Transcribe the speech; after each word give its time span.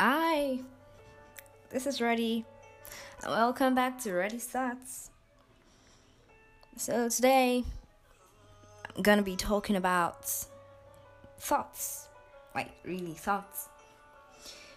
Hi, 0.00 0.60
this 1.70 1.84
is 1.84 2.00
Ready, 2.00 2.44
welcome 3.26 3.74
back 3.74 3.98
to 4.02 4.12
Ready 4.12 4.38
Thoughts. 4.38 5.10
So, 6.76 7.08
today 7.08 7.64
I'm 8.94 9.02
gonna 9.02 9.22
be 9.22 9.34
talking 9.34 9.74
about 9.74 10.32
thoughts, 11.40 12.06
like 12.54 12.70
really 12.84 13.14
thoughts. 13.14 13.68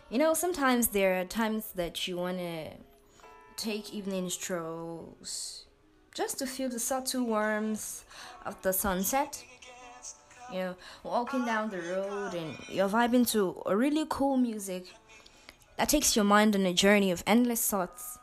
You 0.10 0.18
know, 0.18 0.34
sometimes 0.34 0.88
there 0.88 1.22
are 1.22 1.26
times 1.26 1.68
that 1.76 2.08
you 2.08 2.18
wanna 2.18 2.72
take 3.58 3.94
evening 3.94 4.28
strolls 4.28 5.66
just 6.16 6.40
to 6.40 6.48
feel 6.48 6.70
the 6.70 6.80
subtle 6.80 7.26
warmth 7.26 8.06
of 8.44 8.60
the 8.64 8.74
sunset. 8.74 9.44
You 10.52 10.58
know, 10.58 10.76
walking 11.04 11.46
down 11.46 11.70
the 11.70 11.80
road 11.80 12.34
and 12.34 12.58
you're 12.68 12.90
vibing 12.90 13.30
to 13.34 13.62
a 13.68 13.78
really 13.78 14.08
cool 14.10 14.36
music 14.36 14.88
that 15.78 15.90
takes 15.90 16.16
your 16.16 16.26
mind 16.26 16.56
on 16.56 16.66
a 16.66 16.74
journey 16.74 17.12
of 17.12 17.24
endless 17.26 17.68
thoughts. 17.70 18.18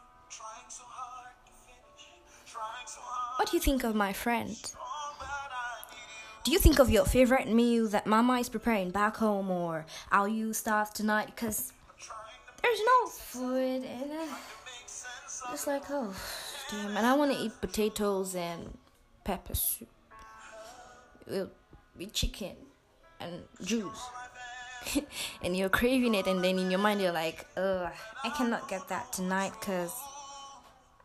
What 3.37 3.51
do 3.51 3.57
you 3.57 3.63
think 3.63 3.85
of 3.85 3.95
my 3.95 4.13
friend? 4.13 4.57
Do 6.45 6.53
you 6.53 6.59
think 6.59 6.79
of 6.79 6.91
your 6.91 7.05
favorite 7.05 7.53
meal 7.53 7.89
that 7.89 8.07
mama 8.07 8.39
is 8.39 8.49
preparing 8.49 8.91
back 8.91 9.17
home 9.17 9.51
or 9.51 9.87
how 10.11 10.25
you 10.25 10.53
starve 10.53 10.93
tonight 10.93 11.27
because 11.27 11.73
there's 12.63 12.81
no 12.85 13.07
food 13.09 13.85
and 13.85 14.11
uh, 14.11 14.35
just 15.51 15.67
like 15.67 15.83
oh 15.91 16.15
damn 16.71 16.97
and 16.97 17.07
I 17.07 17.15
want 17.15 17.33
to 17.33 17.39
eat 17.39 17.53
potatoes 17.61 18.35
and 18.35 18.77
pepper 19.25 19.55
soup 19.55 19.89
with 21.27 22.13
chicken 22.13 22.57
and 23.21 23.43
juice. 23.63 24.09
and 25.43 25.57
you're 25.57 25.69
craving 25.69 26.15
it, 26.15 26.27
and 26.27 26.43
then 26.43 26.59
in 26.59 26.71
your 26.71 26.81
mind, 26.81 27.01
you're 27.01 27.13
like, 27.13 27.47
ugh, 27.57 27.91
I 28.25 28.31
cannot 28.31 28.69
get 28.69 28.89
that 28.89 29.13
tonight 29.13 29.53
because 29.59 29.93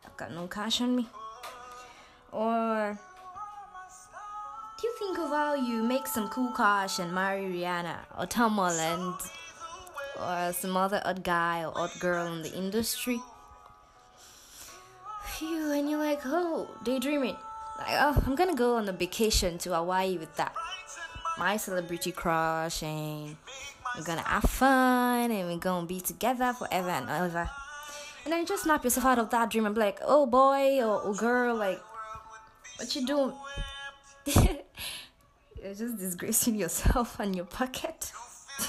I've 0.04 0.16
got 0.16 0.32
no 0.32 0.46
cash 0.46 0.80
on 0.80 0.96
me. 0.96 1.08
Or 2.32 2.98
do 4.80 4.86
you 4.86 4.94
think 4.98 5.18
of 5.18 5.30
how 5.30 5.54
you 5.54 5.82
make 5.82 6.06
some 6.06 6.28
cool 6.28 6.52
cash 6.52 6.98
and 6.98 7.14
marry 7.14 7.44
Rihanna 7.44 7.96
or 8.18 8.26
Tom 8.26 8.54
Holland 8.54 9.14
or 10.20 10.52
some 10.52 10.76
other 10.76 11.00
odd 11.04 11.22
guy 11.22 11.64
or 11.64 11.72
odd 11.76 11.92
girl 12.00 12.26
in 12.32 12.42
the 12.42 12.52
industry? 12.54 13.20
Phew, 15.24 15.72
and 15.72 15.88
you're 15.88 15.98
like, 15.98 16.20
oh, 16.24 16.68
daydreaming. 16.84 17.36
Like, 17.78 17.88
oh, 17.90 18.22
I'm 18.26 18.34
gonna 18.34 18.54
go 18.54 18.76
on 18.76 18.88
a 18.88 18.92
vacation 18.92 19.58
to 19.58 19.74
Hawaii 19.74 20.16
with 20.18 20.36
that 20.36 20.54
my 21.38 21.56
celebrity 21.56 22.12
crush 22.12 22.82
and 22.82 23.36
we're 23.96 24.04
gonna 24.04 24.22
have 24.22 24.44
fun 24.44 25.30
and 25.30 25.48
we're 25.48 25.58
gonna 25.58 25.86
be 25.86 26.00
together 26.00 26.52
forever 26.52 26.90
and 26.90 27.08
ever. 27.08 27.50
And 28.24 28.32
then 28.32 28.40
you 28.40 28.46
just 28.46 28.64
snap 28.64 28.84
yourself 28.84 29.06
out 29.06 29.18
of 29.18 29.30
that 29.30 29.50
dream 29.50 29.66
and 29.66 29.74
be 29.74 29.80
like, 29.80 29.98
oh 30.02 30.26
boy 30.26 30.82
or 30.82 31.02
oh 31.04 31.14
girl, 31.14 31.56
like, 31.56 31.80
what 32.76 32.94
you 32.96 33.06
doing? 33.06 33.32
You're 35.62 35.74
just 35.74 35.98
disgracing 35.98 36.56
yourself 36.56 37.18
and 37.20 37.34
your 37.34 37.46
pocket. 37.46 38.12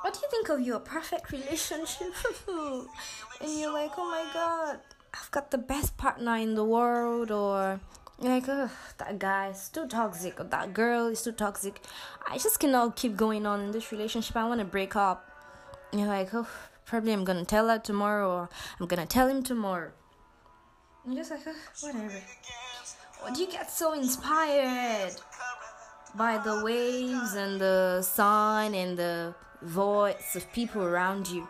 what 0.00 0.14
do 0.14 0.20
you 0.22 0.28
think 0.30 0.48
of 0.48 0.60
your 0.60 0.80
perfect 0.80 1.30
relationship? 1.30 2.12
and 2.48 3.60
you're 3.60 3.72
like, 3.72 3.92
oh 3.98 4.10
my 4.10 4.24
god, 4.32 4.80
I've 5.12 5.30
got 5.30 5.50
the 5.50 5.58
best 5.58 5.96
partner 5.96 6.36
in 6.36 6.54
the 6.54 6.64
world, 6.64 7.30
or 7.30 7.80
like 8.18 8.48
ugh, 8.48 8.70
that 8.98 9.18
guy 9.18 9.48
is 9.48 9.68
too 9.68 9.86
toxic 9.86 10.40
or 10.40 10.44
that 10.44 10.72
girl 10.72 11.06
is 11.06 11.22
too 11.22 11.32
toxic. 11.32 11.80
I 12.26 12.38
just 12.38 12.58
cannot 12.58 12.96
keep 12.96 13.16
going 13.16 13.46
on 13.46 13.60
in 13.60 13.70
this 13.72 13.92
relationship. 13.92 14.36
I 14.36 14.44
want 14.48 14.60
to 14.60 14.64
break 14.66 14.96
up. 14.96 15.30
You're 15.92 16.08
like 16.08 16.34
oh 16.34 16.48
probably 16.84 17.12
i'm 17.12 17.24
gonna 17.24 17.44
tell 17.44 17.68
her 17.68 17.78
tomorrow 17.78 18.30
or 18.30 18.48
i'm 18.80 18.86
gonna 18.86 19.06
tell 19.06 19.28
him 19.28 19.42
tomorrow. 19.42 19.90
And 21.04 21.14
you're 21.14 21.24
just 21.24 21.30
like 21.30 21.54
whatever. 21.80 22.22
Or 23.24 23.30
do 23.32 23.40
you 23.40 23.50
get 23.50 23.70
so 23.70 23.92
inspired 23.92 25.14
by 26.14 26.38
the 26.38 26.62
waves 26.64 27.34
and 27.34 27.60
the 27.60 28.02
sun 28.02 28.74
and 28.74 28.96
the 28.96 29.34
voice 29.62 30.36
of 30.36 30.50
people 30.52 30.82
around 30.82 31.28
you? 31.28 31.46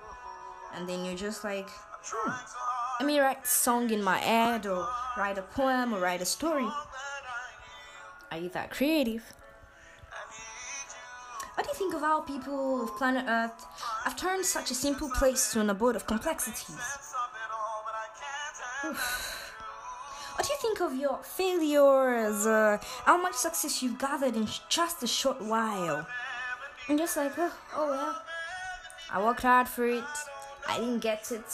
And 0.74 0.88
then 0.88 1.04
you're 1.04 1.16
just 1.16 1.44
like 1.44 1.68
hmm 2.04 2.65
let 2.98 3.06
me 3.06 3.20
write 3.20 3.44
a 3.44 3.46
song 3.46 3.90
in 3.90 4.02
my 4.02 4.18
head 4.18 4.66
or 4.66 4.88
write 5.18 5.36
a 5.36 5.42
poem 5.42 5.92
or 5.92 6.00
write 6.00 6.22
a 6.22 6.24
story. 6.24 6.68
Are 8.30 8.38
you 8.38 8.48
that 8.50 8.70
creative? 8.70 9.22
What 11.54 11.64
do 11.64 11.70
you 11.70 11.74
think 11.74 11.94
of 11.94 12.00
how 12.00 12.20
people 12.20 12.82
of 12.82 12.96
planet 12.96 13.24
Earth 13.28 13.64
have 14.04 14.16
turned 14.16 14.44
such 14.44 14.70
a 14.70 14.74
simple 14.74 15.10
place 15.10 15.52
to 15.52 15.60
an 15.60 15.70
abode 15.70 15.96
of 15.96 16.06
complexities? 16.06 16.76
what 18.82 20.46
do 20.46 20.48
you 20.52 20.58
think 20.60 20.80
of 20.80 20.94
your 20.94 21.18
failures, 21.22 22.46
uh, 22.46 22.78
how 23.04 23.20
much 23.20 23.34
success 23.34 23.82
you've 23.82 23.98
gathered 23.98 24.36
in 24.36 24.46
just 24.68 25.02
a 25.02 25.06
short 25.06 25.40
while? 25.42 26.06
I'm 26.88 26.96
just 26.96 27.16
like, 27.16 27.32
oh, 27.38 27.52
oh 27.74 27.90
well, 27.90 28.22
I 29.10 29.22
worked 29.24 29.42
hard 29.42 29.68
for 29.68 29.86
it, 29.86 30.04
I 30.68 30.78
didn't 30.78 31.00
get 31.00 31.32
it, 31.32 31.44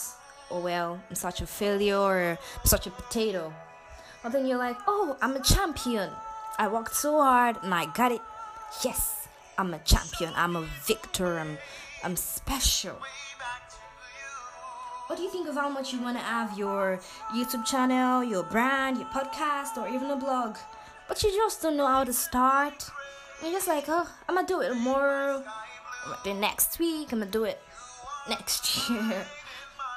oh 0.53 0.59
well, 0.59 1.01
I'm 1.09 1.15
such 1.15 1.41
a 1.41 1.47
failure 1.47 1.97
or 1.97 2.37
I'm 2.37 2.65
such 2.65 2.85
a 2.87 2.91
potato. 2.91 3.51
But 4.21 4.31
then 4.31 4.45
you're 4.45 4.59
like, 4.59 4.77
oh, 4.87 5.17
I'm 5.21 5.35
a 5.35 5.41
champion. 5.41 6.09
I 6.59 6.67
worked 6.67 6.95
so 6.95 7.19
hard 7.19 7.57
and 7.63 7.73
I 7.73 7.87
got 7.87 8.11
it. 8.11 8.21
Yes, 8.85 9.27
I'm 9.57 9.73
a 9.73 9.79
champion. 9.79 10.31
I'm 10.35 10.55
a 10.55 10.67
victor. 10.85 11.39
I'm, 11.39 11.57
I'm 12.03 12.15
special. 12.15 12.95
What 15.07 15.17
do 15.17 15.23
you 15.23 15.29
think 15.29 15.49
of 15.49 15.55
how 15.55 15.69
much 15.69 15.91
you 15.91 16.01
want 16.01 16.17
to 16.17 16.23
have 16.23 16.57
your 16.57 16.99
YouTube 17.33 17.65
channel, 17.65 18.23
your 18.23 18.43
brand, 18.43 18.97
your 18.97 19.07
podcast, 19.07 19.77
or 19.77 19.87
even 19.87 20.09
a 20.11 20.15
blog? 20.15 20.57
But 21.07 21.21
you 21.23 21.31
just 21.31 21.61
don't 21.61 21.75
know 21.75 21.87
how 21.87 22.03
to 22.03 22.13
start. 22.13 22.89
you're 23.41 23.51
just 23.51 23.67
like, 23.67 23.85
oh, 23.87 24.07
I'm 24.29 24.35
gonna 24.35 24.47
do 24.47 24.61
it 24.61 24.69
tomorrow. 24.69 25.43
It 26.25 26.35
next 26.35 26.79
week. 26.79 27.11
I'm 27.11 27.19
gonna 27.19 27.31
do 27.31 27.43
it 27.43 27.59
next 28.29 28.89
year. 28.89 29.25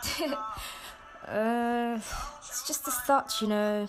uh, 1.28 1.98
it's 2.38 2.66
just 2.66 2.84
the 2.84 2.90
thoughts, 2.90 3.42
you 3.42 3.48
know. 3.48 3.88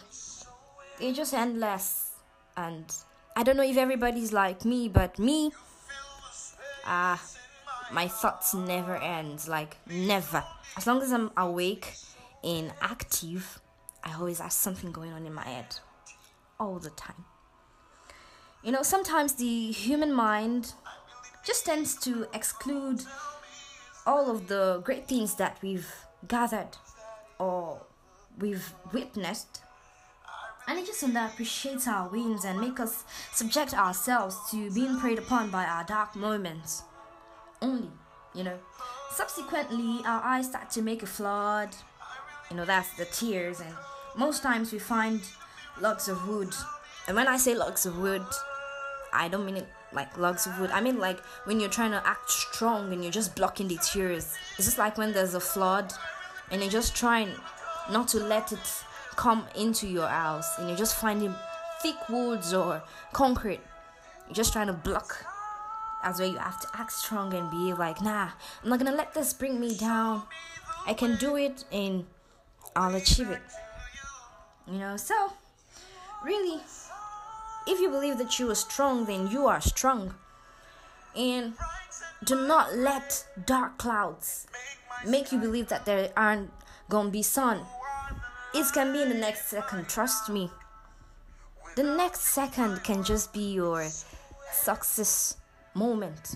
They're 0.99 1.13
just 1.13 1.33
endless. 1.33 2.11
And 2.55 2.85
I 3.35 3.43
don't 3.43 3.57
know 3.57 3.63
if 3.63 3.77
everybody's 3.77 4.33
like 4.33 4.65
me, 4.65 4.89
but 4.89 5.19
me, 5.19 5.51
ah, 6.85 7.13
uh, 7.13 7.93
my 7.93 8.07
thoughts 8.07 8.53
never 8.53 8.95
end. 8.97 9.47
Like, 9.47 9.77
never. 9.87 10.43
As 10.75 10.87
long 10.87 11.01
as 11.01 11.11
I'm 11.11 11.31
awake 11.37 11.93
and 12.43 12.73
active, 12.81 13.59
I 14.03 14.13
always 14.15 14.39
have 14.39 14.51
something 14.51 14.91
going 14.91 15.13
on 15.13 15.25
in 15.25 15.33
my 15.33 15.43
head. 15.43 15.79
All 16.59 16.79
the 16.79 16.89
time. 16.89 17.25
You 18.63 18.71
know, 18.71 18.81
sometimes 18.81 19.35
the 19.35 19.71
human 19.71 20.11
mind 20.11 20.73
just 21.45 21.65
tends 21.65 21.95
to 21.99 22.27
exclude 22.33 23.03
all 24.05 24.31
of 24.31 24.47
the 24.47 24.81
great 24.83 25.07
things 25.07 25.35
that 25.35 25.57
we've 25.61 25.87
gathered 26.27 26.77
or 27.39 27.81
we've 28.39 28.73
witnessed. 28.93 29.61
And 30.67 30.77
it 30.77 30.85
just 30.85 31.03
underappreciates 31.03 31.87
our 31.87 32.09
wins 32.09 32.43
and 32.43 32.59
make 32.59 32.79
us 32.79 33.05
subject 33.31 33.73
ourselves 33.73 34.37
to 34.51 34.69
being 34.71 34.99
preyed 34.99 35.17
upon 35.19 35.49
by 35.49 35.63
our 35.65 35.83
dark 35.83 36.15
moments. 36.15 36.83
Only 37.61 37.89
you 38.35 38.43
know 38.43 38.57
subsequently 39.11 40.01
our 40.05 40.21
eyes 40.23 40.47
start 40.47 40.69
to 40.71 40.81
make 40.81 41.03
a 41.03 41.07
flood. 41.07 41.69
You 42.49 42.57
know 42.57 42.65
that's 42.65 42.95
the 42.97 43.05
tears. 43.05 43.61
And 43.61 43.73
most 44.17 44.43
times 44.43 44.71
we 44.73 44.79
find 44.79 45.21
logs 45.79 46.07
of 46.09 46.27
wood. 46.27 46.53
And 47.07 47.15
when 47.15 47.27
i 47.27 47.37
say 47.37 47.55
logs 47.55 47.85
of 47.85 47.97
wood 47.97 48.25
i 49.13 49.29
don't 49.29 49.45
mean 49.45 49.57
it 49.57 49.67
like 49.93 50.17
logs 50.17 50.45
of 50.45 50.59
wood. 50.59 50.71
I 50.71 50.81
mean, 50.81 50.99
like 50.99 51.19
when 51.45 51.59
you're 51.59 51.69
trying 51.69 51.91
to 51.91 52.05
act 52.05 52.29
strong 52.29 52.91
and 52.93 53.03
you're 53.03 53.11
just 53.11 53.35
blocking 53.35 53.67
the 53.67 53.77
tears. 53.77 54.35
It's 54.57 54.67
just 54.67 54.77
like 54.77 54.97
when 54.97 55.13
there's 55.13 55.33
a 55.33 55.39
flood 55.39 55.93
and 56.51 56.61
you're 56.61 56.71
just 56.71 56.95
trying 56.95 57.29
not 57.91 58.07
to 58.09 58.19
let 58.19 58.51
it 58.51 58.83
come 59.15 59.45
into 59.55 59.87
your 59.87 60.07
house 60.07 60.57
and 60.57 60.67
you're 60.67 60.77
just 60.77 60.95
finding 60.99 61.33
thick 61.81 61.95
woods 62.09 62.53
or 62.53 62.83
concrete. 63.13 63.61
You're 64.27 64.35
just 64.35 64.53
trying 64.53 64.67
to 64.67 64.73
block. 64.73 65.25
That's 66.03 66.19
where 66.19 66.27
you 66.27 66.37
have 66.37 66.59
to 66.61 66.67
act 66.75 66.91
strong 66.91 67.33
and 67.33 67.49
be 67.49 67.73
like, 67.73 68.01
nah, 68.01 68.29
I'm 68.63 68.69
not 68.69 68.79
gonna 68.79 68.95
let 68.95 69.13
this 69.13 69.33
bring 69.33 69.59
me 69.59 69.75
down. 69.75 70.23
I 70.85 70.93
can 70.93 71.17
do 71.17 71.35
it 71.35 71.65
and 71.71 72.05
I'll 72.75 72.95
achieve 72.95 73.29
it. 73.29 73.41
You 74.71 74.79
know, 74.79 74.97
so 74.97 75.33
really 76.23 76.59
if 77.67 77.79
you 77.79 77.89
believe 77.89 78.17
that 78.17 78.39
you 78.39 78.49
are 78.49 78.55
strong, 78.55 79.05
then 79.05 79.27
you 79.27 79.47
are 79.47 79.61
strong. 79.61 80.13
And 81.15 81.53
do 82.23 82.47
not 82.47 82.75
let 82.75 83.25
dark 83.45 83.77
clouds 83.77 84.47
make 85.05 85.31
you 85.31 85.39
believe 85.39 85.67
that 85.69 85.85
there 85.85 86.11
aren't 86.15 86.51
gonna 86.89 87.09
be 87.09 87.21
sun. 87.21 87.61
It 88.53 88.65
can 88.73 88.93
be 88.93 89.01
in 89.01 89.09
the 89.09 89.15
next 89.15 89.47
second, 89.47 89.87
trust 89.87 90.29
me. 90.29 90.49
The 91.75 91.83
next 91.83 92.21
second 92.21 92.83
can 92.83 93.03
just 93.03 93.33
be 93.33 93.53
your 93.53 93.87
success 94.51 95.37
moment. 95.73 96.35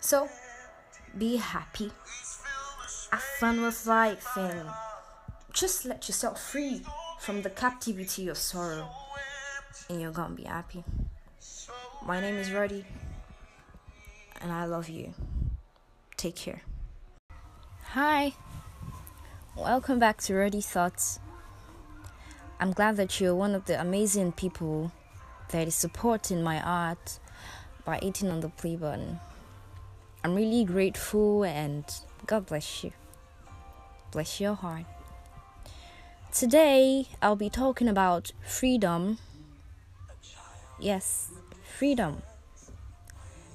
So, 0.00 0.28
be 1.18 1.36
happy, 1.36 1.90
have 3.10 3.22
fun 3.38 3.62
with 3.62 3.86
life, 3.86 4.26
and 4.36 4.68
just 5.52 5.84
let 5.84 6.08
yourself 6.08 6.40
free 6.40 6.82
from 7.20 7.42
the 7.42 7.50
captivity 7.50 8.28
of 8.28 8.38
sorrow, 8.38 8.88
and 9.88 10.00
you're 10.00 10.12
gonna 10.12 10.34
be 10.34 10.44
happy. 10.44 10.84
My 12.04 12.20
name 12.20 12.36
is 12.36 12.52
Roddy, 12.52 12.84
and 14.40 14.52
I 14.52 14.64
love 14.64 14.88
you. 14.88 15.14
Take 16.16 16.36
care. 16.36 16.62
Hi, 17.90 18.32
welcome 19.56 19.98
back 19.98 20.20
to 20.22 20.34
Roddy 20.34 20.60
Thoughts. 20.60 21.20
I'm 22.60 22.72
glad 22.72 22.96
that 22.96 23.20
you're 23.20 23.34
one 23.34 23.54
of 23.54 23.64
the 23.66 23.80
amazing 23.80 24.32
people 24.32 24.92
that 25.50 25.66
is 25.66 25.74
supporting 25.74 26.42
my 26.42 26.60
art 26.62 27.18
by 27.84 27.98
hitting 28.00 28.30
on 28.30 28.40
the 28.40 28.48
play 28.48 28.76
button. 28.76 29.20
I'm 30.24 30.34
really 30.34 30.64
grateful 30.64 31.44
and 31.44 31.84
God 32.26 32.46
bless 32.46 32.84
you. 32.84 32.92
Bless 34.12 34.40
your 34.40 34.54
heart. 34.54 34.84
Today, 36.32 37.08
I'll 37.20 37.36
be 37.36 37.50
talking 37.50 37.88
about 37.88 38.32
freedom. 38.46 39.18
Yes, 40.82 41.30
freedom. 41.78 42.22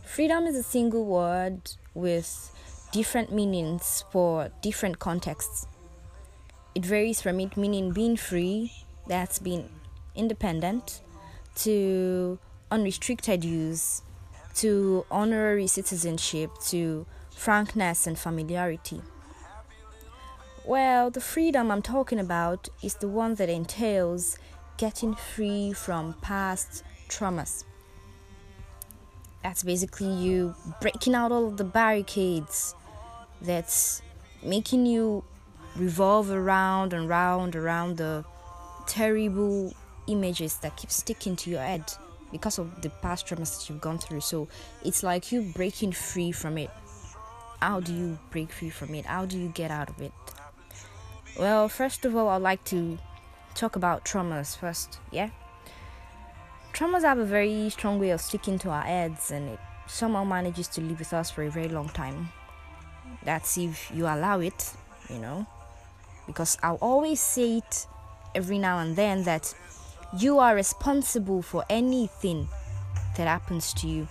Freedom 0.05 0.45
is 0.45 0.55
a 0.55 0.63
single 0.63 1.03
word 1.03 1.59
with 1.93 2.53
different 2.93 3.33
meanings 3.33 4.05
for 4.11 4.49
different 4.61 4.99
contexts. 4.99 5.67
It 6.73 6.85
varies 6.85 7.19
from 7.19 7.41
it 7.41 7.57
meaning 7.57 7.91
being 7.91 8.15
free, 8.15 8.71
that's 9.07 9.39
being 9.39 9.69
independent, 10.15 11.01
to 11.55 12.39
unrestricted 12.71 13.43
use, 13.43 14.03
to 14.55 15.05
honorary 15.11 15.67
citizenship, 15.67 16.51
to 16.67 17.05
frankness 17.35 18.07
and 18.07 18.17
familiarity. 18.17 19.01
Well, 20.63 21.11
the 21.11 21.19
freedom 21.19 21.71
I'm 21.71 21.81
talking 21.81 22.21
about 22.21 22.69
is 22.81 22.93
the 22.95 23.09
one 23.09 23.35
that 23.35 23.49
entails 23.49 24.37
getting 24.77 25.13
free 25.13 25.73
from 25.73 26.13
past 26.21 26.83
traumas. 27.07 27.63
That's 29.43 29.63
basically 29.63 30.11
you 30.13 30.55
breaking 30.81 31.15
out 31.15 31.31
all 31.31 31.47
of 31.47 31.57
the 31.57 31.63
barricades 31.63 32.75
that's 33.41 34.01
making 34.43 34.85
you 34.85 35.23
revolve 35.75 36.31
around 36.31 36.93
and 36.93 37.07
round 37.07 37.55
around 37.55 37.97
the 37.97 38.25
terrible 38.87 39.73
images 40.07 40.57
that 40.57 40.75
keep 40.75 40.91
sticking 40.91 41.35
to 41.35 41.49
your 41.49 41.61
head 41.61 41.83
because 42.31 42.57
of 42.57 42.81
the 42.81 42.89
past 42.89 43.27
traumas 43.27 43.59
that 43.59 43.69
you've 43.69 43.81
gone 43.81 43.97
through. 43.97 44.21
So 44.21 44.47
it's 44.83 45.03
like 45.03 45.31
you 45.31 45.41
breaking 45.55 45.91
free 45.91 46.31
from 46.31 46.57
it. 46.57 46.69
How 47.61 47.79
do 47.79 47.93
you 47.93 48.19
break 48.31 48.51
free 48.51 48.69
from 48.69 48.93
it? 48.95 49.05
How 49.05 49.25
do 49.25 49.37
you 49.37 49.49
get 49.49 49.71
out 49.71 49.89
of 49.89 50.01
it? 50.01 50.11
Well, 51.39 51.69
first 51.69 52.05
of 52.05 52.15
all, 52.15 52.29
I'd 52.29 52.41
like 52.41 52.63
to 52.65 52.97
talk 53.55 53.75
about 53.75 54.05
traumas 54.05 54.57
first, 54.57 54.99
yeah? 55.11 55.29
Traumas 56.73 57.01
have 57.01 57.17
a 57.17 57.25
very 57.25 57.69
strong 57.69 57.99
way 57.99 58.11
of 58.11 58.21
sticking 58.21 58.59
to 58.59 58.69
our 58.69 58.83
heads 58.83 59.31
and 59.31 59.49
it 59.49 59.59
somehow 59.87 60.23
manages 60.23 60.67
to 60.67 60.81
live 60.81 60.99
with 60.99 61.13
us 61.13 61.31
for 61.31 61.43
a 61.43 61.49
very 61.49 61.69
long 61.69 61.89
time. 61.89 62.29
That's 63.23 63.57
if 63.57 63.91
you 63.93 64.05
allow 64.05 64.39
it, 64.39 64.73
you 65.09 65.19
know? 65.19 65.45
Because 66.27 66.57
I'll 66.61 66.75
always 66.75 67.19
say 67.19 67.57
it 67.57 67.87
every 68.35 68.59
now 68.59 68.79
and 68.79 68.95
then 68.95 69.23
that 69.23 69.53
you 70.17 70.39
are 70.39 70.55
responsible 70.55 71.41
for 71.41 71.65
anything 71.69 72.47
that 73.17 73.27
happens 73.27 73.73
to 73.73 73.87
you. 73.87 74.07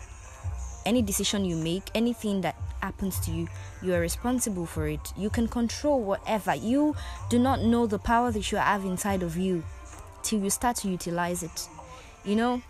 Any 0.84 1.02
decision 1.02 1.44
you 1.44 1.56
make, 1.56 1.84
anything 1.94 2.40
that 2.42 2.56
happens 2.80 3.18
to 3.20 3.30
you, 3.30 3.48
you 3.82 3.94
are 3.94 4.00
responsible 4.00 4.66
for 4.66 4.86
it. 4.88 5.12
You 5.16 5.30
can 5.30 5.48
control 5.48 6.02
whatever. 6.02 6.54
You 6.54 6.94
do 7.28 7.38
not 7.38 7.62
know 7.62 7.86
the 7.86 7.98
power 7.98 8.30
that 8.30 8.52
you 8.52 8.58
have 8.58 8.84
inside 8.84 9.22
of 9.22 9.36
you 9.36 9.64
till 10.22 10.40
you 10.40 10.50
start 10.50 10.76
to 10.78 10.88
utilize 10.88 11.42
it. 11.42 11.68
You 12.26 12.34
know, 12.34 12.62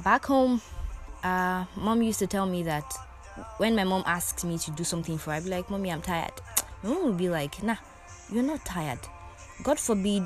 back 0.00 0.24
home, 0.24 0.60
uh, 1.22 1.66
mom 1.76 2.02
used 2.02 2.18
to 2.18 2.26
tell 2.26 2.46
me 2.46 2.64
that 2.64 2.92
when 3.58 3.76
my 3.76 3.84
mom 3.84 4.02
asks 4.06 4.42
me 4.42 4.58
to 4.58 4.72
do 4.72 4.82
something 4.82 5.18
for 5.18 5.30
her, 5.30 5.36
I'd 5.36 5.44
be 5.44 5.50
like, 5.50 5.70
Mommy, 5.70 5.92
I'm 5.92 6.02
tired. 6.02 6.32
My 6.82 6.90
mom 6.90 7.04
would 7.04 7.16
be 7.16 7.28
like, 7.28 7.62
Nah, 7.62 7.76
you're 8.32 8.42
not 8.42 8.64
tired. 8.64 8.98
God 9.62 9.78
forbid. 9.78 10.24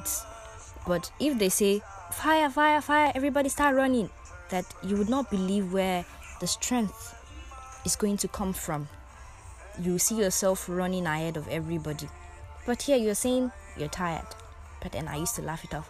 But 0.87 1.13
if 1.21 1.39
they 1.39 1.51
say, 1.51 1.83
Fire, 2.13 2.49
fire, 2.49 2.81
fire, 2.81 3.13
everybody 3.15 3.51
start 3.51 3.77
running, 3.77 4.09
that 4.49 4.65
you 4.83 4.97
would 4.97 5.11
not 5.11 5.31
believe 5.31 5.71
where 5.71 6.07
the 6.41 6.47
strength 6.47 7.15
is 7.85 7.95
going 7.95 8.17
to 8.19 8.29
come 8.29 8.55
from. 8.55 8.89
You 9.79 9.99
see 9.99 10.17
yourself 10.17 10.67
running 10.67 11.07
ahead 11.07 11.37
of 11.37 11.47
everybody. 11.49 12.09
But 12.65 12.81
here 12.81 12.97
you're 12.97 13.15
saying 13.15 13.53
you're 13.77 13.89
tired. 13.89 14.27
But 14.83 14.93
then 14.93 15.09
I 15.09 15.17
used 15.17 15.35
to 15.37 15.43
laugh 15.43 15.63
it 15.65 15.75
off. 15.75 15.89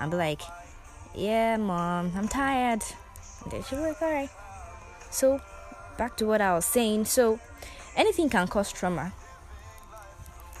Be 0.00 0.16
like, 0.16 0.40
Yeah, 1.16 1.56
mom, 1.56 2.12
I'm 2.14 2.28
tired. 2.28 2.82
Then 3.50 3.62
she'd 3.62 3.76
like, 3.76 4.00
Alright. 4.02 4.30
So, 5.10 5.40
back 5.96 6.16
to 6.18 6.26
what 6.26 6.42
I 6.42 6.54
was 6.54 6.66
saying. 6.66 7.06
So, 7.06 7.40
anything 7.96 8.28
can 8.28 8.46
cause 8.48 8.70
trauma. 8.70 9.12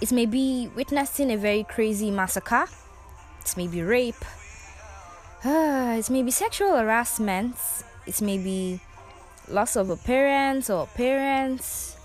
It 0.00 0.12
may 0.12 0.26
be 0.26 0.70
witnessing 0.74 1.30
a 1.30 1.36
very 1.36 1.64
crazy 1.64 2.10
massacre, 2.10 2.66
it 3.40 3.56
may 3.56 3.66
be 3.66 3.82
rape, 3.82 4.24
uh, 5.44 5.96
it 5.98 6.10
may 6.10 6.22
be 6.22 6.30
sexual 6.30 6.76
harassment, 6.76 7.56
it 8.06 8.20
may 8.20 8.38
be 8.38 8.80
loss 9.48 9.76
of 9.76 9.90
a 9.90 9.96
parent 9.96 10.68
or 10.68 10.86
parents 10.88 11.96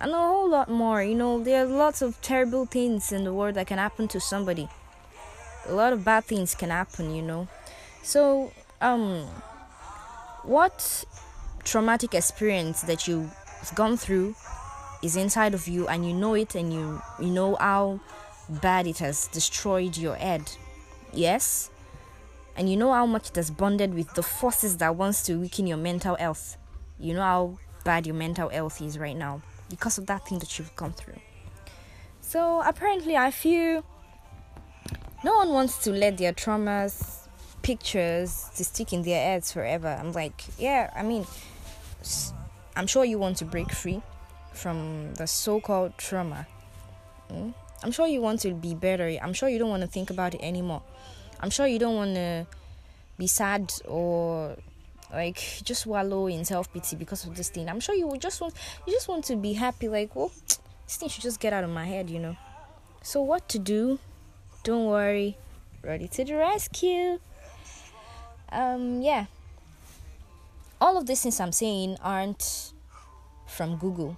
and 0.00 0.12
a 0.12 0.16
whole 0.16 0.48
lot 0.48 0.70
more 0.70 1.02
you 1.02 1.14
know 1.14 1.42
there 1.42 1.64
are 1.64 1.68
lots 1.68 2.00
of 2.00 2.20
terrible 2.22 2.64
things 2.64 3.10
in 3.12 3.24
the 3.24 3.34
world 3.34 3.56
that 3.56 3.66
can 3.66 3.76
happen 3.76 4.06
to 4.06 4.20
somebody 4.20 4.68
a 5.66 5.74
lot 5.74 5.92
of 5.92 6.04
bad 6.04 6.24
things 6.24 6.54
can 6.54 6.70
happen 6.70 7.14
you 7.14 7.22
know 7.22 7.48
so 8.02 8.52
um 8.80 9.26
what 10.42 11.04
traumatic 11.64 12.14
experience 12.14 12.82
that 12.82 13.06
you've 13.06 13.32
gone 13.74 13.96
through 13.96 14.34
is 15.02 15.16
inside 15.16 15.54
of 15.54 15.68
you 15.68 15.88
and 15.88 16.06
you 16.06 16.14
know 16.14 16.34
it 16.34 16.54
and 16.54 16.72
you 16.72 17.00
you 17.20 17.28
know 17.28 17.56
how 17.56 18.00
bad 18.48 18.86
it 18.86 18.98
has 18.98 19.28
destroyed 19.28 19.96
your 19.96 20.16
head? 20.16 20.50
Yes? 21.12 21.70
And 22.56 22.68
you 22.68 22.76
know 22.76 22.92
how 22.92 23.06
much 23.06 23.30
it 23.30 23.36
has 23.36 23.50
bonded 23.50 23.94
with 23.94 24.12
the 24.14 24.22
forces 24.22 24.76
that 24.78 24.96
wants 24.96 25.22
to 25.24 25.36
weaken 25.36 25.66
your 25.66 25.76
mental 25.76 26.16
health? 26.16 26.56
You 26.98 27.14
know 27.14 27.22
how 27.22 27.58
bad 27.84 28.06
your 28.06 28.16
mental 28.16 28.48
health 28.48 28.82
is 28.82 28.98
right 28.98 29.16
now 29.16 29.42
because 29.68 29.98
of 29.98 30.06
that 30.06 30.26
thing 30.26 30.38
that 30.40 30.58
you've 30.58 30.74
gone 30.76 30.92
through. 30.92 31.20
So 32.20 32.60
apparently, 32.64 33.16
I 33.16 33.30
feel 33.30 33.84
no 35.24 35.36
one 35.36 35.50
wants 35.50 35.78
to 35.84 35.90
let 35.90 36.18
their 36.18 36.32
traumas, 36.32 37.19
pictures, 37.62 38.50
to 38.56 38.64
stick 38.64 38.92
in 38.92 39.02
their 39.02 39.22
heads 39.22 39.52
forever. 39.52 39.88
I'm 39.88 40.12
like, 40.12 40.44
yeah, 40.58 40.90
I 40.94 41.02
mean, 41.02 41.26
I'm 42.76 42.86
sure 42.86 43.04
you 43.04 43.18
want 43.18 43.36
to 43.38 43.44
break 43.44 43.72
free 43.72 44.02
from 44.52 45.14
the 45.14 45.26
so-called 45.26 45.96
trauma. 45.98 46.46
Mm? 47.30 47.54
I'm 47.82 47.92
sure 47.92 48.06
you 48.06 48.20
want 48.20 48.40
to 48.40 48.52
be 48.52 48.74
better. 48.74 49.08
I'm 49.22 49.32
sure 49.32 49.48
you 49.48 49.58
don't 49.58 49.70
want 49.70 49.82
to 49.82 49.88
think 49.88 50.10
about 50.10 50.34
it 50.34 50.40
anymore. 50.42 50.82
I'm 51.40 51.50
sure 51.50 51.66
you 51.66 51.78
don't 51.78 51.96
want 51.96 52.14
to 52.14 52.46
be 53.18 53.26
sad 53.26 53.72
or 53.86 54.56
like 55.12 55.38
just 55.64 55.86
wallow 55.86 56.26
in 56.26 56.44
self 56.44 56.72
pity 56.72 56.96
because 56.96 57.24
of 57.24 57.36
this 57.36 57.48
thing. 57.48 57.68
I'm 57.68 57.80
sure 57.80 57.94
you 57.94 58.14
just 58.18 58.40
want 58.40 58.54
you 58.86 58.92
just 58.92 59.08
want 59.08 59.24
to 59.26 59.36
be 59.36 59.54
happy, 59.54 59.88
like, 59.88 60.14
well, 60.14 60.30
this 60.86 60.96
thing 60.96 61.08
should 61.08 61.22
just 61.22 61.40
get 61.40 61.52
out 61.52 61.64
of 61.64 61.70
my 61.70 61.86
head, 61.86 62.10
you 62.10 62.18
know. 62.18 62.36
So 63.02 63.22
what 63.22 63.48
to 63.50 63.58
do? 63.58 63.98
Don't 64.62 64.86
worry, 64.86 65.38
ready 65.82 66.06
to 66.08 66.24
the 66.24 66.34
rescue. 66.34 67.18
Um, 68.52 69.02
yeah. 69.02 69.26
All 70.80 70.96
of 70.96 71.06
these 71.06 71.22
things 71.22 71.40
I'm 71.40 71.52
saying 71.52 71.96
aren't 72.02 72.72
from 73.46 73.76
Google. 73.76 74.16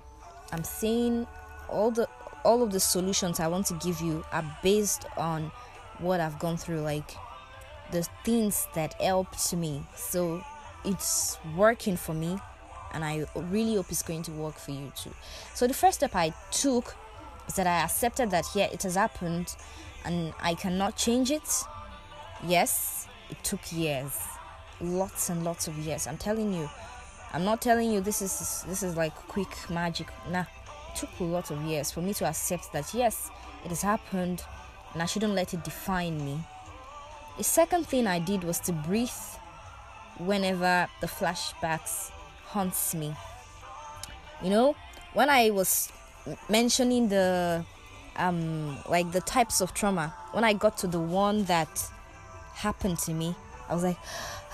I'm 0.52 0.64
saying 0.64 1.26
all 1.68 1.90
the 1.90 2.08
all 2.44 2.62
of 2.62 2.72
the 2.72 2.80
solutions 2.80 3.38
I 3.40 3.46
want 3.46 3.66
to 3.66 3.74
give 3.74 4.00
you 4.00 4.24
are 4.32 4.44
based 4.62 5.06
on 5.16 5.52
what 5.98 6.20
I've 6.20 6.38
gone 6.38 6.56
through, 6.56 6.80
like 6.80 7.12
the 7.92 8.06
things 8.24 8.66
that 8.74 8.94
helped 9.00 9.54
me. 9.54 9.82
So 9.96 10.42
it's 10.84 11.38
working 11.56 11.96
for 11.96 12.14
me 12.14 12.38
and 12.92 13.04
I 13.04 13.26
really 13.34 13.76
hope 13.76 13.86
it's 13.90 14.02
going 14.02 14.22
to 14.24 14.30
work 14.32 14.58
for 14.58 14.70
you 14.70 14.92
too. 14.96 15.12
So 15.54 15.66
the 15.66 15.74
first 15.74 15.98
step 15.98 16.14
I 16.14 16.32
took 16.50 16.94
is 17.48 17.54
that 17.54 17.66
I 17.66 17.82
accepted 17.84 18.30
that 18.30 18.44
yeah 18.54 18.66
it 18.66 18.82
has 18.82 18.94
happened 18.94 19.54
and 20.04 20.32
I 20.40 20.54
cannot 20.54 20.96
change 20.96 21.30
it. 21.30 21.64
Yes, 22.44 23.01
it 23.32 23.42
took 23.42 23.72
years. 23.72 24.12
Lots 24.80 25.30
and 25.30 25.42
lots 25.42 25.66
of 25.66 25.76
years. 25.78 26.06
I'm 26.06 26.18
telling 26.18 26.52
you. 26.52 26.68
I'm 27.32 27.44
not 27.44 27.62
telling 27.62 27.90
you 27.90 28.00
this 28.02 28.20
is 28.20 28.64
this 28.68 28.82
is 28.82 28.94
like 28.94 29.14
quick 29.14 29.48
magic. 29.70 30.08
Nah. 30.30 30.44
It 30.92 30.96
took 30.96 31.10
a 31.20 31.24
lot 31.24 31.50
of 31.50 31.62
years 31.62 31.90
for 31.90 32.02
me 32.02 32.12
to 32.14 32.26
accept 32.26 32.72
that 32.74 32.92
yes, 32.92 33.30
it 33.64 33.68
has 33.68 33.80
happened 33.80 34.44
and 34.92 35.02
I 35.02 35.06
shouldn't 35.06 35.32
let 35.32 35.54
it 35.54 35.64
define 35.64 36.22
me. 36.22 36.38
The 37.38 37.44
second 37.44 37.86
thing 37.86 38.06
I 38.06 38.18
did 38.18 38.44
was 38.44 38.58
to 38.60 38.72
breathe 38.72 39.08
whenever 40.18 40.86
the 41.00 41.06
flashbacks 41.06 42.10
haunts 42.44 42.94
me. 42.94 43.14
You 44.42 44.50
know, 44.50 44.76
when 45.14 45.30
I 45.30 45.48
was 45.50 45.90
mentioning 46.50 47.08
the 47.08 47.64
um 48.16 48.76
like 48.90 49.10
the 49.12 49.22
types 49.22 49.62
of 49.62 49.72
trauma, 49.72 50.14
when 50.32 50.44
I 50.44 50.52
got 50.52 50.76
to 50.78 50.86
the 50.86 51.00
one 51.00 51.44
that 51.44 51.90
happened 52.54 52.98
to 53.00 53.12
me, 53.12 53.34
I 53.68 53.74
was 53.74 53.82
like, 53.82 53.98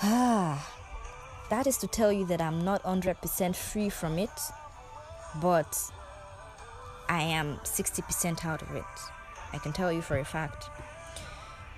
ah, 0.03 0.67
that 1.49 1.67
is 1.67 1.77
to 1.77 1.87
tell 1.87 2.11
you 2.11 2.25
that 2.27 2.41
I'm 2.41 2.63
not 2.63 2.83
100% 2.83 3.55
free 3.55 3.89
from 3.89 4.17
it, 4.17 4.29
but 5.41 5.77
I 7.07 7.21
am 7.21 7.57
60% 7.63 8.45
out 8.45 8.61
of 8.61 8.75
it. 8.75 8.83
I 9.51 9.57
can 9.57 9.73
tell 9.73 9.91
you 9.91 10.01
for 10.01 10.17
a 10.17 10.25
fact. 10.25 10.69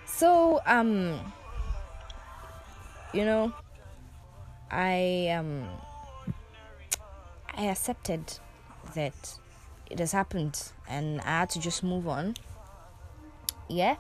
So, 0.05 0.61
um, 0.65 1.19
you 3.13 3.25
know, 3.25 3.53
I 4.69 5.29
um, 5.37 5.67
I 7.57 7.65
accepted 7.65 8.39
that 8.93 9.39
it 9.89 9.99
has 9.99 10.11
happened, 10.11 10.71
and 10.87 11.21
I 11.21 11.39
had 11.39 11.49
to 11.51 11.59
just 11.59 11.83
move 11.83 12.07
on. 12.07 12.35
Yeah. 13.67 13.95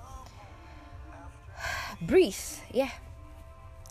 Breathe. 2.01 2.35
Yeah. 2.71 2.91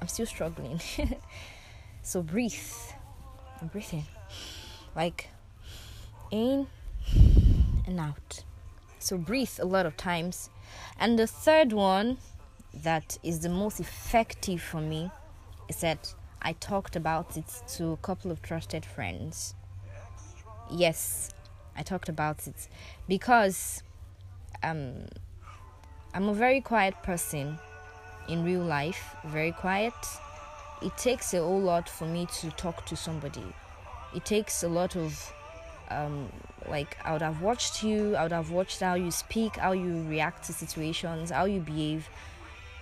I'm 0.01 0.09
still 0.09 0.27
struggling. 0.27 0.81
so 2.03 2.23
breathe. 2.23 2.55
I'm 3.61 3.69
breathing. 3.69 4.07
Like 4.97 5.29
in 6.31 6.67
and 7.87 8.01
out. 8.01 8.45
So 8.99 9.17
breathe 9.17 9.59
a 9.61 9.65
lot 9.65 9.87
of 9.87 9.97
times. 9.97 10.51
And 10.99 11.19
the 11.19 11.27
third 11.27 11.73
one 11.73 12.19
that 12.73 13.19
is 13.23 13.41
the 13.41 13.49
most 13.49 13.81
effective 13.81 14.61
for 14.61 14.81
me 14.81 15.11
is 15.69 15.81
that 15.81 16.15
I 16.43 16.53
talked 16.55 16.97
about 16.97 17.37
it 17.37 17.63
to 17.77 17.91
a 17.93 17.97
couple 17.99 18.31
of 18.31 18.43
trusted 18.43 18.85
friends. 18.85 19.55
Yes, 20.71 21.31
I 21.77 21.83
talked 21.83 22.09
about 22.09 22.47
it 22.47 22.69
because 23.09 23.83
um, 24.63 25.07
I'm 26.15 26.29
a 26.29 26.35
very 26.35 26.61
quiet 26.61 26.95
person 27.03 27.59
in 28.31 28.45
real 28.45 28.63
life, 28.63 29.17
very 29.25 29.53
quiet. 29.53 29.95
It 30.83 30.97
takes 30.97 31.35
a 31.35 31.39
whole 31.39 31.61
lot 31.61 31.89
for 31.89 32.07
me 32.07 32.27
to 32.41 32.51
talk 32.53 32.87
to 32.87 32.97
somebody. 32.97 33.45
It 34.15 34.25
takes 34.25 34.63
a 34.63 34.69
lot 34.69 34.97
of 34.97 35.33
um, 35.91 36.29
like 36.69 36.97
I 37.05 37.13
would 37.13 37.23
have 37.23 37.43
watched 37.43 37.83
you, 37.83 38.15
I 38.17 38.23
would 38.23 38.33
have 38.33 38.51
watched 38.51 38.81
how 38.81 38.95
you 38.95 39.11
speak, 39.11 39.57
how 39.57 39.73
you 39.73 40.05
react 40.09 40.45
to 40.45 40.53
situations, 40.53 41.31
how 41.31 41.45
you 41.45 41.61
behave 41.61 42.09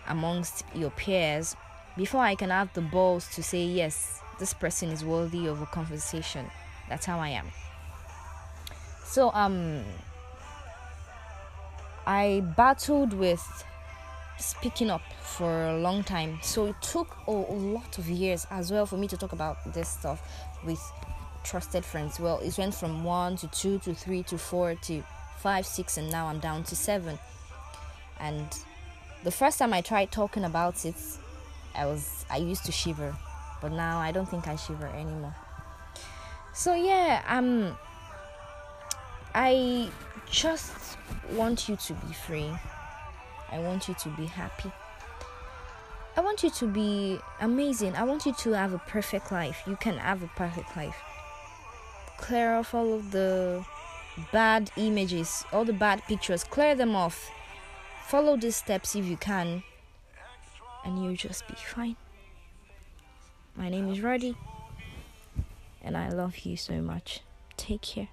amongst 0.06 0.64
your 0.74 0.90
peers 0.90 1.56
before 1.96 2.20
I 2.22 2.34
can 2.34 2.50
have 2.50 2.72
the 2.74 2.80
balls 2.80 3.28
to 3.34 3.42
say, 3.42 3.64
yes, 3.64 4.20
this 4.38 4.54
person 4.54 4.90
is 4.90 5.04
worthy 5.04 5.46
of 5.46 5.60
a 5.60 5.66
conversation. 5.66 6.46
That's 6.88 7.06
how 7.06 7.18
I 7.18 7.30
am. 7.30 7.46
So, 9.04 9.30
um, 9.32 9.82
I 12.06 12.42
battled 12.56 13.12
with 13.12 13.64
speaking 14.38 14.90
up 14.90 15.02
for 15.20 15.66
a 15.66 15.78
long 15.78 16.04
time. 16.04 16.38
So 16.42 16.66
it 16.66 16.76
took 16.80 17.16
a, 17.26 17.30
lot 17.30 17.98
of 17.98 18.08
years 18.08 18.46
as 18.50 18.70
well 18.70 18.86
for 18.86 18.96
me 18.96 19.08
to 19.08 19.16
talk 19.16 19.32
about 19.32 19.72
this 19.72 19.88
stuff 19.88 20.22
with 20.64 20.80
trusted 21.44 21.84
friends. 21.84 22.18
Well, 22.20 22.38
it 22.40 22.56
went 22.58 22.74
from 22.74 23.04
one 23.04 23.36
to 23.36 23.48
two 23.48 23.78
to 23.80 23.94
three 23.94 24.22
to 24.24 24.38
four 24.38 24.74
to 24.74 25.02
five, 25.38 25.66
six, 25.66 25.96
and 25.96 26.10
now 26.10 26.26
I'm 26.26 26.38
down 26.38 26.64
to 26.64 26.76
seven. 26.76 27.18
And 28.20 28.46
the 29.24 29.30
first 29.30 29.58
time 29.58 29.72
I 29.72 29.80
tried 29.80 30.10
talking 30.10 30.44
about 30.44 30.84
it, 30.84 30.96
I 31.74 31.86
was 31.86 32.24
I 32.30 32.38
used 32.38 32.64
to 32.66 32.72
shiver, 32.72 33.16
but 33.60 33.72
now 33.72 33.98
I 33.98 34.12
don't 34.12 34.28
think 34.28 34.48
I 34.48 34.56
shiver 34.56 34.86
anymore. 34.86 35.34
So 36.52 36.74
yeah, 36.74 37.22
um, 37.28 37.76
I 39.34 39.90
just 40.30 40.98
want 41.30 41.68
you 41.68 41.76
to 41.76 41.92
be 41.94 42.12
free. 42.12 42.50
I 43.50 43.58
want 43.58 43.88
you 43.88 43.94
to 43.94 44.08
be 44.10 44.26
happy. 44.26 44.70
I 46.16 46.20
want 46.20 46.42
you 46.42 46.50
to 46.50 46.66
be 46.66 47.18
amazing. 47.40 47.94
I 47.94 48.04
want 48.04 48.26
you 48.26 48.32
to 48.32 48.52
have 48.52 48.72
a 48.72 48.78
perfect 48.78 49.30
life. 49.30 49.62
You 49.66 49.76
can 49.76 49.96
have 49.98 50.22
a 50.22 50.28
perfect 50.28 50.76
life 50.76 50.96
clear 52.18 52.56
off 52.56 52.74
all 52.74 52.92
of 52.92 53.10
the 53.12 53.64
bad 54.32 54.70
images, 54.76 55.44
all 55.52 55.64
the 55.64 55.72
bad 55.72 56.02
pictures, 56.06 56.44
clear 56.44 56.74
them 56.74 56.94
off. 56.94 57.30
Follow 58.06 58.36
these 58.36 58.56
steps 58.56 58.94
if 58.94 59.04
you 59.06 59.16
can, 59.16 59.62
and 60.84 61.02
you'll 61.02 61.16
just 61.16 61.46
be 61.48 61.54
fine. 61.54 61.96
My 63.56 63.68
name 63.68 63.88
is 63.88 64.00
Roddy, 64.00 64.36
and 65.82 65.96
I 65.96 66.10
love 66.10 66.38
you 66.38 66.56
so 66.56 66.82
much. 66.82 67.20
Take 67.56 67.82
care. 67.82 68.08